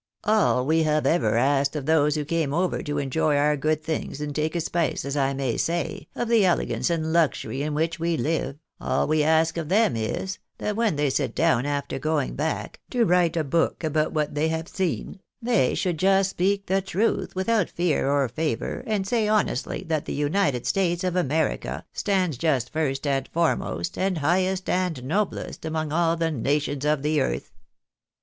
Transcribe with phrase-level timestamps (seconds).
[0.23, 4.19] All we have ever asked of those who came over to enjoy our good things,
[4.19, 7.99] and take a spice, as I may say, of the elegance and luxury in which
[7.99, 12.33] we five, all we ask of them is, that when they sit down after going
[12.33, 16.81] back, to write a book about what they have seen, they should just speak the
[16.81, 22.39] truth, without fear or favour, and say honestly that the United States of America stand
[22.39, 27.51] just first and foremost, and highest and noblest, among all the nations of the earth.